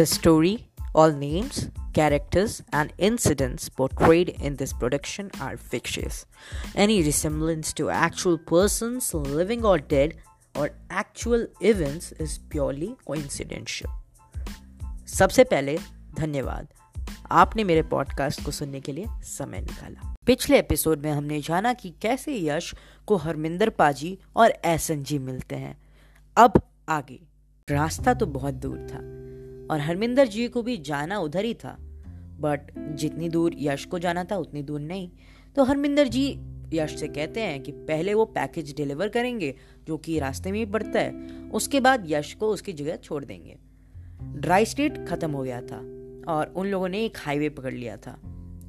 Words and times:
The 0.00 0.06
story, 0.06 0.70
all 0.94 1.12
names, 1.12 1.68
characters, 1.92 2.62
and 2.72 2.90
incidents 2.96 3.68
portrayed 3.68 4.30
in 4.30 4.56
this 4.56 4.72
production 4.72 5.30
are 5.38 5.58
fictitious. 5.58 6.24
Any 6.74 7.02
resemblance 7.02 7.74
to 7.74 7.90
actual 7.90 8.38
persons, 8.38 9.12
living 9.12 9.62
or 9.62 9.76
dead, 9.76 10.14
or 10.56 10.70
actual 10.88 11.46
events 11.60 12.12
is 12.12 12.38
purely 12.48 12.96
coincidental. 13.04 13.90
सबसे 15.18 15.44
पहले 15.44 15.78
धन्यवाद 16.16 16.68
आपने 17.30 17.64
मेरे 17.64 17.82
podcast 17.82 18.44
को 18.44 18.50
सुनने 18.50 18.80
के 18.80 18.92
लिए 18.92 19.06
समय 19.24 19.60
निकाला 19.60 20.14
पिछले 20.26 20.58
एपिसोड 20.58 21.04
में 21.04 21.12
हमने 21.12 21.40
जाना 21.40 21.72
कि 21.72 21.94
कैसे 22.02 22.40
यश 22.48 22.74
को 23.06 23.16
हरमिंदर 23.16 23.68
पाजी 23.68 24.18
और 24.36 24.50
एहसन 24.64 25.02
जी 25.02 25.18
मिलते 25.18 25.56
हैं 25.56 25.80
अब 26.36 26.62
आगे 26.88 27.20
रास्ता 27.70 28.14
तो 28.14 28.26
बहुत 28.26 28.54
दूर 28.54 28.78
था 28.92 29.19
और 29.70 29.80
हरमिंदर 29.80 30.28
जी 30.28 30.48
को 30.48 30.62
भी 30.62 30.76
जाना 30.76 31.18
उधर 31.18 31.44
ही 31.44 31.54
था। 31.54 31.76
बट 32.40 32.60
जितनी 32.96 33.28
दूर 33.28 33.52
यश 33.58 33.84
को 33.84 33.98
जाना 33.98 34.24
था, 34.24 34.36
उतनी 34.36 34.62
दूर 34.62 34.80
नहीं। 34.80 35.10
तो 35.56 35.64
हरमिंदर 35.64 36.08
जी 36.08 36.40
यश 36.74 37.00
से 37.00 37.08
कहते 37.08 37.40
हैं 37.40 37.62
कि 37.62 37.72
पहले 37.72 38.14
वो 38.14 38.24
पैकेज 38.24 38.76
डिलीवर 38.76 39.08
करेंगे, 39.08 39.54
जो 39.86 39.96
कि 39.96 40.18
रास्ते 40.18 40.52
में 40.52 40.58
ही 40.58 40.66
पड़ता 40.66 40.98
है। 40.98 41.12
उसके 41.48 41.80
बाद 41.80 42.04
यश 42.06 42.34
को 42.34 42.48
उसकी 42.48 42.72
जगह 42.72 42.96
छोड़ 42.96 43.24
देंगे। 43.24 43.58
ड्राई 44.22 44.64
स्टेट 44.64 45.06
खत्म 45.08 45.30
हो 45.30 45.42
गया 45.42 45.60
था 45.60 45.78
और 46.32 46.52
उन 46.56 46.66
लोगों 46.66 46.88
ने 46.88 47.04
एक 47.04 47.18
हाईवे 47.18 47.48
पकड़ 47.48 47.74
लिया 47.74 47.96
था। 47.96 48.18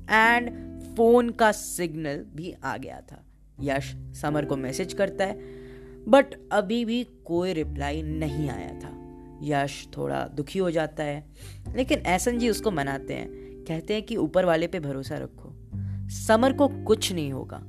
एंड 0.10 0.50
फ़ोन 0.96 1.30
का 1.30 1.52
सिग्नल 1.52 2.26
भी 2.36 2.56
आ 2.64 2.78
गया 2.78 3.02
था। 3.02 3.26
यश 3.62 3.96
समर 4.22 4.46
को 4.46 4.56
मैसेज 4.56 4.94
करता 4.94 5.26
है 5.26 5.40
बट 6.08 6.26
अभी 6.52 6.86
भी 6.86 7.04
कोई 7.04 7.54
रिप्लाई 7.54 8.02
नहीं 8.02 8.50
आया 8.50 8.80
था। 8.80 9.01
यश 9.44 9.88
थोड़ा 9.98 10.28
दुखी 10.34 10.60
हो 10.60 10.72
जाता 10.72 11.04
है। 11.04 11.26
लेकिन 11.76 12.00
एहसन 12.00 12.38
जी 12.38 12.50
उसको 12.50 12.72
मनाते 12.72 13.14
हैं। 13.14 13.30
कहते 13.68 13.94
हैं 13.94 14.04
कि 14.04 14.16
ऊपर 14.16 14.46
वाले 14.46 14.68
पे 14.68 14.80
भरोसा 14.80 15.18
रखो। 15.18 15.54
समर 16.10 16.54
को 16.54 16.68
कुछ 16.68 17.14
नहीं 17.14 17.34
होगा। 17.34 17.64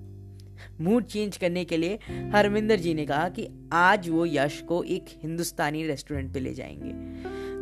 मूड 0.81 1.05
चेंज 1.05 1.37
करने 1.37 1.65
के 1.65 1.77
लिए 1.77 1.99
हरमिंदर 2.35 2.77
जी 2.77 2.95
ने 2.95 3.07
कहा 3.07 3.29
कि 3.29 3.71
आज 3.73 4.09
वो 4.09 4.27
यश 4.27 4.61
को 4.69 4.83
एक 4.83 5.05
हिंदुस्तानी 5.23 5.87
रेस्टोरेंट 5.87 6.35
पे 6.35 6.41
ले 6.41 6.55
जाएँगे। 6.55 6.93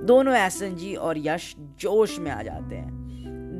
दोनों 0.06 0.34
एहसन 0.34 0.76
जी 0.76 0.94
और 0.94 1.14
यश 1.18 1.54
जोश 1.58 2.18
में 2.18 2.30
आ 2.30 2.42
जाते 2.42 2.74
हैं। 2.74 3.00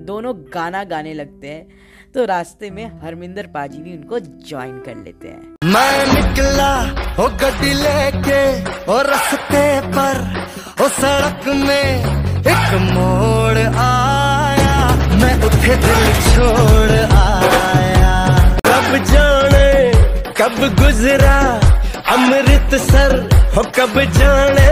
दोनों 0.07 0.45
गाना 0.55 0.85
गाने 0.85 1.15
लगते 1.15 1.49
हैं। 1.49 1.69
तो 2.15 2.25
रास्ते 2.25 2.71
में 2.71 3.01
हरमिंदर 3.01 3.47
पाजी 3.47 3.79
भी 3.79 3.97
उनको 3.97 4.19
ज्वाइन 4.21 4.81
कर 4.81 4.97
लेते 4.97 5.29
हैं। 5.29 5.57
मैं 5.65 6.07
निकला 6.07 6.77
हो 7.15 7.29
गड्डी 7.29 7.75
लेके 7.75 8.65
और 8.93 9.07
रास्ते 9.07 9.81
पर 9.81 10.40
ओ 10.81 10.87
सड़क 10.89 11.47
में 11.47 12.05
एक 12.41 12.71
मोड़ 12.93 13.59
आया, 13.59 14.77
मैं 15.17 15.35
उठे 15.45 15.75
दिल 15.77 16.05
छोड़ 16.27 16.99
आया। 17.17 18.13
कब 18.67 19.05
जाने, 19.05 19.69
कब 20.39 20.57
गुजरा, 20.79 21.37
अमृतसर, 22.15 23.17
हो 23.57 23.63
कब 23.77 24.01
जाने, 24.11 24.71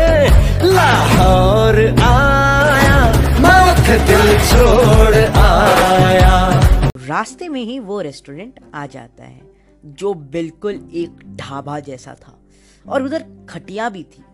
लाहौर 0.73 1.77
आया, 2.03 2.97
मैं 3.41 3.61
उठे 3.73 3.99
दिल 4.07 4.39
छोड़ 4.49 5.17
आया। 5.43 6.63
रास्ते 7.09 7.49
में 7.49 7.63
ही 7.65 7.79
वो 7.79 8.01
रेस्टोरेंट 8.01 8.61
आ 8.75 8.87
जाता 8.87 9.25
है, 9.25 9.41
जो 9.85 10.15
बिल्कुल 10.15 10.81
एक 10.95 11.37
ढाबा 11.37 11.79
जैसा 11.81 12.15
था, 12.15 12.39
और 12.87 13.03
उधर 13.03 13.25
खटिया 13.49 13.89
भी 13.89 14.03
थी। 14.03 14.25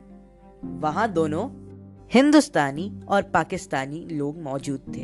वहाँ 0.80 1.08
दोनों 1.08 1.44
हिंदुस्तानी 2.12 3.00
और 3.08 3.22
पाकिस्तानी 3.22 4.06
लोग 4.10 4.42
मौजूद 4.42 4.80
थे। 4.96 5.00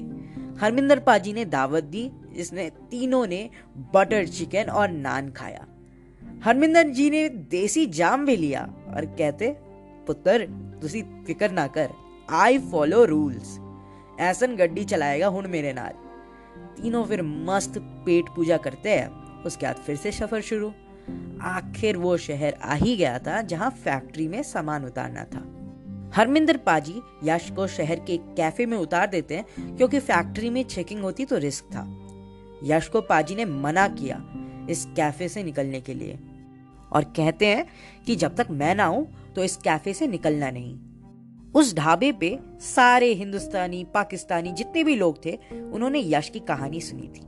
हरमिंदर 0.60 0.98
पाजी 0.98 1.32
ने 1.32 1.44
दावत 1.44 1.84
दी, 1.84 2.10
जिसने 2.32 2.70
तीनों 2.70 3.26
ने 3.26 3.50
बटर 3.94 4.26
चिकन 4.26 4.64
और 4.64 4.90
नान 4.90 5.30
खाया। 5.30 5.66
हरमिंदर 6.44 6.88
जी 6.88 7.10
ने 7.10 7.28
देसी 7.28 7.86
जाम 7.86 8.26
भी 8.26 8.36
लिया 8.36 8.62
और 8.96 9.04
कहते, 9.04 9.56
पुत्र, 10.06 10.46
तुसी 10.82 11.02
फ़िक्र 11.02 11.50
ना 11.50 11.66
कर 11.66 11.90
आई 12.30 12.58
फॉलो 12.58 13.04
रूल्स 13.04 13.58
ऐसन 14.20 14.56
गड्डी 14.56 14.84
चलाएगा 14.84 15.26
हूँ 15.26 15.42
मेरे 15.42 15.72
नाल। 15.72 15.92
तीनों 16.76 17.04
फिर 17.04 17.22
मस्त 17.22 17.78
पेट 17.78 18.24
पूजा 18.36 18.56
करते 18.56 18.90
हैं, 18.90 19.08
उसके 19.42 19.66
बाद 19.66 19.76
फिर 19.76 19.96
से 19.96 20.12
सफ़र 20.12 20.40
शुरू। 20.40 20.72
आखिर 21.42 21.96
वो 21.96 22.16
शहर 22.16 22.54
आ 22.62 22.74
ही 22.74 22.96
गया 22.96 23.18
था 23.18 23.42
जहाँ 23.42 23.70
फैक्ट्री 23.70 24.28
में 24.28 24.42
सामान 24.42 24.84
उतारना 24.84 25.24
था। 25.24 25.40
हरमिंदर 26.14 26.56
पाजी 26.56 27.00
यश 27.24 27.50
को 27.50 27.66
शहर 27.66 28.00
के 28.00 28.16
कैफ़े 28.16 28.66
में 28.66 28.76
उतार 28.78 29.06
देते 29.06 29.36
हैं, 29.36 29.76
क्योंकि 29.76 29.98
फैक्ट्री 30.00 30.50
में 30.50 30.62
चेकिंग 30.64 31.00
होती 31.00 31.24
तो 31.24 31.38
रिस्क 31.38 31.64
था। 31.64 31.84
यश 32.64 32.88
को 32.88 33.00
पाजी 33.00 33.34
ने 33.34 33.44
मना 33.44 33.88
किया 33.88 34.22
इस 34.70 34.84
कैफ़े 34.96 35.28
से 35.28 35.42
निकलने 35.42 35.80
के 35.80 35.94
लिए। 35.94 36.18
और 36.92 37.04
कहते 37.04 37.46
हैं 37.46 37.66
कि 38.06 38.16
जब 38.16 38.34
तक 38.34 38.46
मैं 38.50 38.74
ना 38.74 38.84
आऊँ 38.84 39.06
तो 39.36 39.44
इस 39.44 39.56
कैफ़े 39.56 39.94
से 39.94 40.06
निकलना 40.06 40.50
नहीं। 40.50 40.78
उस 41.52 41.74
ढाबे 41.74 42.12
पे 42.12 42.38
सारे 42.60 43.12
हिंदुस्तानी, 43.14 43.84
पाकिस्तानी 43.84 44.52
जितने 44.52 44.84
भी 44.84 44.94
लोग 44.96 45.24
थे, 45.24 45.38
उन्होंने 45.52 46.02
यश 46.06 46.28
की 46.28 46.40
कहानी 46.40 46.80
सुनी 46.80 47.08
थी। 47.08 47.26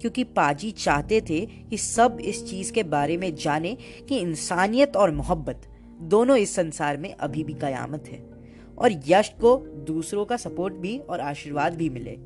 क्योंकि 0.00 0.24
पाजी 0.24 0.70
चाहते 0.70 1.20
थे 1.20 1.40
कि 1.70 1.76
सब 1.76 2.18
इस 2.20 2.50
चीज़ 2.50 2.72
के 2.72 2.82
बारे 2.82 3.16
में 3.16 3.34
जाने 3.34 3.76
कि 4.08 4.18
इंसानियत 4.18 4.96
और 4.96 5.10
मोहब्बत 5.10 5.66
दोनों 6.02 6.36
इस 6.36 6.54
संसार 6.54 6.96
में 6.96 7.14
अभी 7.14 7.44
भी 7.44 7.54
कयामत 7.54 8.04
है। 8.08 8.30
और 8.78 8.92
यश 9.08 9.28
को 9.28 9.56
दूसरों 9.58 10.24
का 10.24 10.36
सपोर्ट 10.36 10.74
भी 10.74 10.98
और 10.98 11.20
आशीर्वाद 11.20 11.74
भी 11.74 11.90
मिले। 11.90 12.18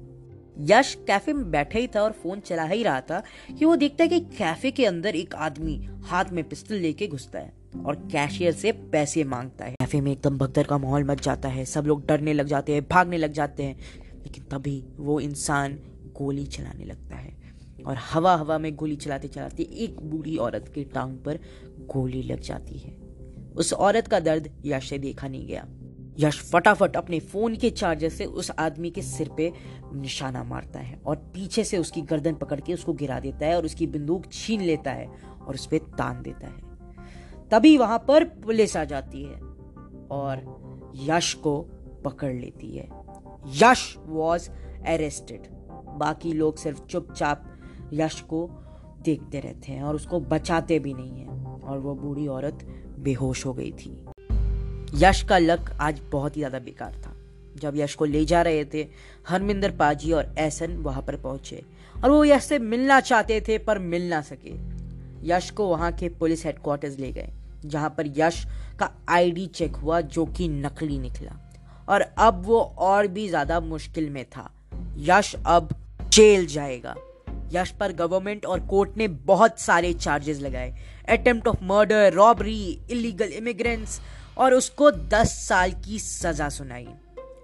यश 0.60 0.94
कैफ़े 1.06 1.32
में 1.32 1.50
बैठा 1.50 1.78
ही 1.78 1.86
था 1.86 2.02
और 2.02 2.12
फ़ोन 2.12 2.40
चला 2.40 2.64
ही 2.64 2.82
रहा 2.82 3.00
था 3.00 3.22
कि 3.58 3.64
वो 3.64 3.76
देखता 3.76 4.04
है 4.04 4.08
कि 4.08 4.20
कैफ़े 4.20 4.70
के 4.70 4.86
अंदर 4.86 5.16
एक 5.16 5.34
आदमी 5.34 5.88
हाथ 6.02 6.24
में 6.32 6.48
पिस्टल 6.48 6.74
लेके 6.74 7.06
घुसता 7.06 7.38
है 7.38 7.52
और 7.86 7.94
कैशियर 7.96 8.52
से 8.52 8.72
पैसे 8.72 9.24
माँगता 9.24 9.64
है। 9.64 9.72
कैफ़े 9.72 10.00
में 10.00 10.12
एकदम 10.12 10.38
भगदड़ 10.38 10.64
का 10.64 10.78
माहौल 10.78 11.04
मच 11.04 11.24
जाता 11.24 11.48
है। 11.48 11.64
सब 11.64 11.84
लोग 11.86 12.06
डरने 12.06 12.32
लग 12.32 12.46
जाते 12.46 12.74
हैं, 12.74 12.86
भागने 12.90 13.16
लग 13.16 13.32
जाते 13.32 13.62
हैं। 13.62 13.78
लेकिन 14.14 14.44
तभी 14.44 14.84
वो 14.96 15.20
इंसान 15.20 15.78
गोली 16.16 16.46
चलाने 16.46 16.84
लगता 16.84 17.16
है 17.16 17.36
और 17.86 17.96
हवा 17.96 18.36
हवा 18.36 18.58
में 18.58 18.76
गोली 18.76 18.96
चलाते 18.96 19.28
चलाते 19.28 19.62
एक 19.62 20.00
बूढ़ी 20.00 20.36
औरत 20.36 20.72
के 20.74 20.84
टांग 20.84 21.18
पर 21.18 21.38
गोली 21.80 22.22
लग 22.22 22.40
जाती 22.40 22.78
है। 22.78 23.03
उस 23.56 23.72
औरत 23.72 24.08
का 24.08 24.20
दर्द 24.20 24.62
यश 24.64 24.88
से 24.88 24.98
देखा 24.98 25.28
नहीं 25.28 25.46
गया। 25.46 25.66
यश 26.18 26.40
फटाफट 26.52 26.96
अपने 26.96 27.20
फ़ोन 27.20 27.56
के 27.56 27.70
चार्जर 27.70 28.08
से 28.08 28.24
उस 28.24 28.50
आदमी 28.50 28.90
के 28.90 29.02
सिर 29.02 29.30
पे 29.36 29.52
निशाना 29.94 30.44
मारता 30.44 30.78
है 30.78 31.00
और 31.06 31.16
पीछे 31.16 31.64
से 31.64 31.78
उसकी 31.78 32.02
गर्दन 32.02 32.34
पकड़ 32.34 32.60
के 32.60 32.74
उसको 32.74 32.92
गिरा 32.92 33.20
देता 33.20 33.46
है 33.46 33.56
और 33.56 33.64
उसकी 33.64 33.86
बंदूक 33.86 34.24
छीन 34.32 34.60
लेता 34.60 34.90
है 34.90 35.06
और 35.46 35.54
उस 35.54 35.66
पर 35.66 35.78
तान 35.78 36.22
देता 36.22 36.46
है। 36.46 36.62
तभी 37.50 37.78
वहाँ 37.78 37.98
पर 38.08 38.24
पुलिस 38.24 38.76
आ 38.76 38.84
जाती 38.84 39.22
है 39.22 39.40
और 40.10 40.92
यश 40.96 41.34
को 41.34 41.60
पकड़ 42.04 42.32
लेती 42.32 42.76
है। 42.76 42.88
यश 43.46 43.94
वॉज़ 43.98 44.50
अरेस्टेड 44.86 45.40
बाकी 45.98 46.32
लोग 46.32 46.56
सिर्फ़ 46.56 46.86
चुपचाप 46.86 47.58
यश 47.92 48.20
को 48.20 48.48
देखते 49.02 49.40
रहते 49.40 49.72
हैं 49.72 49.82
और 49.82 49.94
उसको 49.94 50.20
बचाते 50.20 50.78
भी 50.78 50.94
नहीं 50.94 51.20
है 51.20 51.28
और 51.62 51.78
वो 51.78 51.94
बूढ़ी 51.94 52.26
औरत 52.26 52.83
बेहोश 53.04 53.44
हो 53.46 53.52
गई 53.52 53.70
थी। 53.74 53.90
यश 54.96 55.22
का 55.22 55.38
लक 55.38 55.70
आज 55.80 56.00
बहुत 56.12 56.36
ही 56.36 56.40
ज़्यादा 56.40 56.58
बेकार 56.60 56.92
था। 56.96 57.14
जब 57.56 57.76
यश 57.76 57.94
को 57.94 58.04
ले 58.04 58.24
जा 58.24 58.42
रहे 58.42 58.64
थे, 58.64 58.86
हरमिंदर 59.28 59.70
पाजी 59.70 60.12
और 60.12 60.34
एहसन 60.38 60.76
वहाँ 60.78 61.02
पर 61.02 61.16
पहुँचे 61.16 61.62
और 61.94 62.10
वो 62.10 62.24
यश 62.24 62.44
से 62.44 62.58
मिलना 62.58 63.00
चाहते 63.02 63.40
थे, 63.40 63.58
पर 63.58 63.78
मिल 63.78 64.08
ना 64.08 64.20
सके। 64.22 64.52
यश 65.28 65.50
को 65.50 65.66
वहाँ 65.68 65.92
के 65.92 66.08
पुलिस 66.10 66.44
हेडक्वार्टर्स 66.46 66.98
ले 66.98 67.12
गए, 67.12 67.28
जहाँ 67.64 67.90
पर 67.90 68.12
यश 68.16 68.44
का 68.78 68.90
आईडी 69.08 69.46
चेक 69.46 69.76
हुआ, 69.76 70.00
जो 70.00 70.24
कि 70.26 70.48
नकली 70.48 70.98
निकला। 70.98 71.40
और 71.88 72.00
अब 72.00 72.42
वो 72.46 72.60
और 72.60 73.06
भी 73.06 73.28
ज़्यादा 73.28 73.60
मुश्किल 73.60 74.10
में 74.10 74.24
था। 74.26 74.50
यश 74.98 75.34
अब 75.46 75.74
जेल 76.08 76.46
जाएगा। 76.46 76.94
यश 77.54 77.70
पर 77.70 77.92
गवर्नमेंट 77.94 78.46
और 78.46 78.60
कोर्ट 78.66 78.96
ने 78.96 79.08
बहुत 79.26 79.60
सारे 79.60 79.92
चार्जेस 79.94 80.40
लगाए। 80.40 80.74
Attempt 81.08 81.48
of 81.48 81.64
murder 81.64 82.12
robbery 82.12 82.60
illegal 82.90 83.32
immigrants 83.34 84.00
और 84.38 84.54
उसको 84.54 84.90
10 85.10 85.34
साल 85.38 85.72
की 85.84 85.98
सजा 85.98 86.48
सुनाई। 86.48 86.86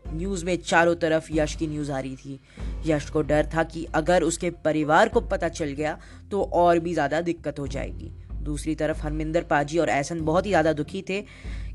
न्यूज़ 0.08 0.44
में 0.44 0.56
चारों 0.58 0.94
तरफ़ 0.94 1.26
यश 1.32 1.54
की 1.54 1.66
न्यूज़ 1.66 1.90
आ 1.92 1.98
रही 1.98 2.16
थी। 2.16 2.40
यश 2.86 3.08
को 3.10 3.22
डर 3.22 3.48
था 3.54 3.62
कि 3.64 3.84
अगर 3.94 4.22
उसके 4.22 4.50
परिवार 4.64 5.08
को 5.08 5.20
पता 5.20 5.48
चल 5.50 5.72
गया 5.72 5.98
तो 6.30 6.42
और 6.42 6.78
भी 6.78 6.94
ज़्यादा 6.94 7.20
दिक्कत 7.20 7.58
हो 7.58 7.66
जाएगी। 7.66 8.10
दूसरी 8.42 8.74
तरफ़ 8.74 9.02
हरमिंदर 9.02 9.42
पाजी 9.42 9.78
और 9.78 9.88
एहसन 9.88 10.20
बहुत 10.20 10.46
ही 10.46 10.50
ज़्यादा 10.50 10.72
दुखी 10.72 11.02
थे, 11.08 11.20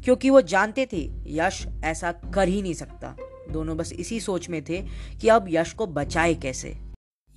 क्योंकि 0.03 0.29
वो 0.29 0.41
जानते 0.43 0.87
थे 0.93 1.01
यश 1.27 1.65
ऐसा 1.83 2.11
कर 2.11 2.47
ही 2.47 2.61
नहीं 2.61 2.73
सकता। 2.73 3.15
दोनों 3.51 3.77
बस 3.77 3.93
इसी 3.93 4.19
सोच 4.19 4.49
में 4.49 4.63
थे 4.63 4.81
कि 5.21 5.27
अब 5.27 5.45
यश 5.49 5.73
को 5.73 5.87
बचाए 5.87 6.33
कैसे। 6.35 6.75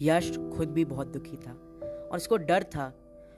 यश 0.01 0.31
खुद 0.57 0.69
भी 0.69 0.85
बहुत 0.85 1.07
दुखी 1.07 1.37
था 1.37 1.53
और 1.53 2.17
उसको 2.17 2.37
डर 2.37 2.63
था 2.63 2.93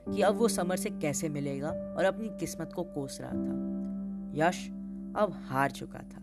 कि 0.07 0.21
अब 0.21 0.35
वो 0.35 0.47
समर 0.47 0.75
से 0.75 0.89
कैसे 0.91 1.29
मिलेगा 1.29 1.69
और 1.97 2.05
अपनी 2.05 2.29
किस्मत 2.39 2.73
को 2.73 2.83
कोस 2.83 3.17
रहा 3.21 3.31
था। 3.31 3.53
यश 4.35 4.67
अब 5.17 5.33
हार 5.47 5.71
चुका 5.71 5.99
था 5.99 6.21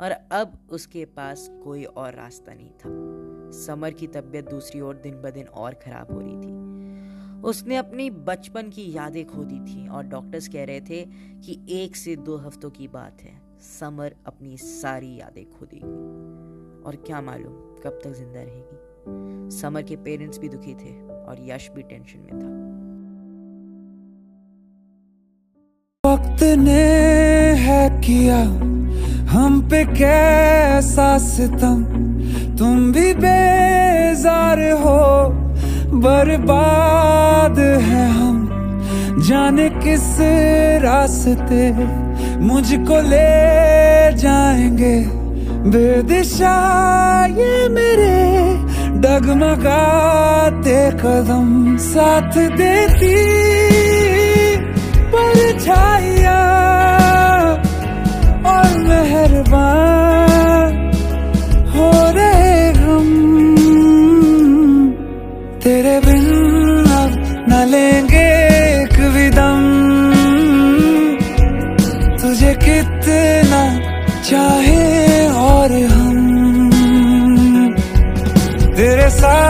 और 0.00 0.10
अब 0.32 0.58
उसके 0.70 1.04
पास 1.04 1.48
कोई 1.64 1.84
और 1.84 2.14
रास्ता 2.14 2.54
नहीं 2.54 2.70
था। 2.70 3.50
समर 3.58 3.90
की 3.90 4.06
तबीयत 4.06 4.50
दूसरी 4.50 4.80
ओर 4.80 4.96
दिन 4.96 5.20
ब 5.22 5.30
दिन 5.30 5.46
और 5.46 5.74
खराब 5.74 6.12
हो 6.12 6.20
रही 6.20 6.36
थी। 6.36 7.42
उसने 7.42 7.76
अपनी 7.76 8.08
बचपन 8.10 8.70
की 8.70 8.90
यादें 8.92 9.24
खो 9.26 9.44
दी 9.44 9.60
थी 9.60 9.88
और 9.88 10.06
डॉक्टर्स 10.06 10.48
कह 10.48 10.64
रहे 10.64 10.80
थे 10.80 11.04
कि 11.40 11.58
एक 11.72 11.96
से 11.96 12.16
दो 12.16 12.36
हफ्तों 12.36 12.70
की 12.70 12.88
बात 12.88 13.22
है। 13.22 13.40
समर 13.60 14.14
अपनी 14.26 14.56
सारी 14.58 15.14
यादें 15.16 15.44
खो 15.50 15.66
देगी 15.66 16.82
और 16.82 16.96
क्या 16.96 17.20
मालूम 17.20 17.54
कब 17.84 18.00
तक 18.04 18.12
ज़िंदा 18.12 18.42
रहेगी। 18.42 18.85
समर 19.50 19.82
के 19.82 19.96
पेरेंट्स 19.96 20.38
भी 20.38 20.48
दुखी 20.48 20.74
थे 20.74 21.08
और 21.08 21.36
यश 21.40 21.70
भी 21.76 21.82
टेंशन 21.82 22.18
में 22.18 22.42
था। 22.42 22.76
वक्त 26.12 26.42
ने 26.42 26.82
है 27.52 28.00
किया 28.00 28.38
हम 29.30 29.68
पे 29.70 29.84
कैसा 29.84 31.18
सितम? 31.18 31.84
तुम 32.56 32.92
भी 32.92 33.14
बेजार 33.14 34.70
हो, 34.70 35.30
बर्बाद 35.98 37.58
है 37.58 38.10
हम। 38.10 38.36
जाने 39.28 39.70
किस 39.70 40.18
रास्ते 40.82 41.72
मुझको 42.36 43.00
ले 43.00 44.16
जाएँगे? 44.16 45.06
बेदिशा 45.70 46.56
ये 47.26 47.68
मेरे 47.68 48.65
डगमगाते 49.04 50.78
कदम 51.02 51.48
साथ 51.84 52.32
देती 52.58 53.16
परछाइया 55.12 56.40
और 58.52 58.70
मेहरबान 58.88 60.72
हो 61.74 61.90
रहे 62.18 62.58
हम। 62.80 63.08
तेरे 65.64 65.96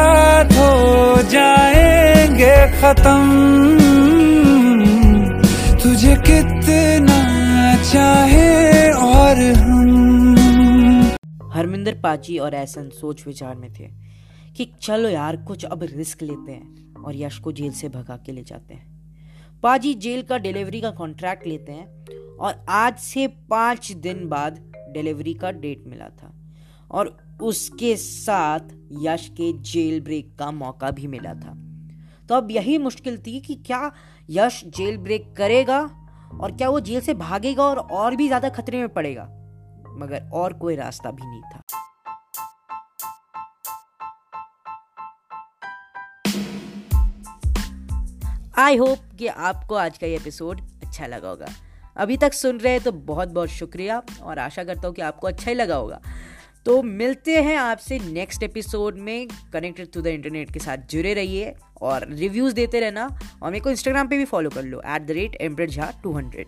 साथ 0.07 0.45
हो 0.45 1.23
जाएँगे 1.23 2.81
खत्म। 2.81 3.79
तुझे 5.83 6.17
कितना 6.17 7.19
चाहे 7.93 8.91
और 8.93 9.37
हम। 9.37 10.37
हरमिंदर 11.53 11.95
पाची 11.95 12.39
और 12.39 12.55
ऐसन 12.55 12.89
सोच 12.89 13.27
विचार 13.27 13.55
में 13.55 13.73
थे 13.73 13.89
कि 14.57 14.73
चलो 14.83 15.09
यार, 15.09 15.37
कुछ 15.37 15.65
अब 15.65 15.83
रिस्क 15.83 16.23
लेते 16.23 16.53
हैं 16.53 17.03
और 17.03 17.17
यश 17.17 17.39
को 17.39 17.53
जेल 17.53 17.73
से 17.73 17.89
भगा 17.89 18.17
के 18.17 18.33
ले 18.33 18.43
जाते 18.43 18.75
हैं। 18.75 18.87
पाजी 19.63 19.95
जेल 19.95 20.23
का 20.23 20.39
डिलीवरी 20.39 20.81
का 20.81 20.91
कॉन्ट्रैक्ट 20.91 21.47
लेते 21.47 21.73
हैं 21.73 22.05
और 22.37 22.65
आज 22.69 22.99
से 22.99 23.27
पाँच 23.27 23.93
दिन 23.93 24.29
बाद 24.29 24.73
डिलीवरी 24.91 25.35
का 25.35 25.51
डेट 25.51 25.85
मिला 25.87 26.09
था। 26.09 26.36
और 26.91 27.17
उसके 27.43 27.97
साथ 27.97 28.75
यश 29.03 29.29
के 29.31 29.53
जेल 29.63 30.01
ब्रेक 30.01 30.35
का 30.39 30.51
मौका 30.51 30.91
भी 30.91 31.07
मिला 31.07 31.35
था। 31.35 31.55
तो 32.29 32.35
अब 32.35 32.51
यही 32.51 32.77
मुश्किल 32.79 33.19
थी 33.19 33.41
कि 33.41 33.55
क्या 33.57 33.91
यश 34.31 34.63
जेल 34.77 34.97
ब्रेक 34.99 35.35
करेगा 35.37 35.81
और 36.41 36.53
क्या 36.53 36.69
वो 36.69 36.81
जेल 36.81 37.01
से 37.01 37.15
भागेगा 37.15 37.65
और 37.65 37.79
और 37.79 38.17
भी 38.17 38.27
ज़्यादा 38.27 38.49
खतरे 38.49 38.79
में 38.79 38.89
पड़ेगा? 38.89 39.25
मगर 39.99 40.31
और 40.35 40.53
कोई 40.53 40.77
रास्ता 40.77 41.11
भी 41.11 41.23
नहीं 41.23 41.43
था। 41.43 41.63
आई 48.59 48.77
होप 48.77 48.99
कि 49.19 49.27
आपको 49.27 49.75
आज 49.75 49.99
का 49.99 50.07
ये 50.07 50.17
एपिसोड 50.17 50.61
अच्छा 50.83 51.07
लगा 51.07 51.29
होगा। 51.29 51.47
अभी 51.97 52.17
तक 52.17 52.33
सुन 52.33 52.59
रहे 52.59 52.73
हैं 52.73 52.83
तो 52.83 52.93
बहुत 52.93 53.29
बहुत 53.29 53.49
शुक्रिया 53.49 54.03
और 54.23 54.39
आशा 54.39 54.65
करता 54.65 54.89
हूँ 54.89 54.95
कि 54.95 55.03
आपको 55.03 55.27
अच्छा 55.27 55.51
ही 55.51 55.55
लगा 55.57 55.77
होगा। 55.77 56.01
तो 56.67 56.83
मिलते 56.83 57.37
हैं 57.43 57.57
आपसे 57.57 57.99
नेक्स्ट 57.99 58.43
एपिसोड 58.43 58.97
में। 58.99 59.29
कनेक्टेड 59.53 59.91
टू 59.93 60.01
द 60.03 60.07
इंटरनेट 60.07 60.53
के 60.53 60.61
साथ 60.61 60.77
जुड़े 60.91 61.13
रहिए 61.15 61.55
और 61.83 62.07
रिव्यूज़ 62.13 62.55
देते 62.55 62.81
रहना। 62.81 63.07
और 63.43 63.51
मेरे 63.51 63.61
को 63.61 63.71
इंस्टाग्राम 63.71 64.09
पे 64.09 64.17
भी 64.19 64.25
फॉलो 64.25 64.51
कर 64.51 64.65
लो 64.65 64.81
एट 64.87 65.03
द 65.03 65.11
रेट 65.11 65.37
एम्ब्रेड 65.41 65.71
झा 65.71 65.93
टू 66.03 66.13
हंड्रेड 66.13 66.47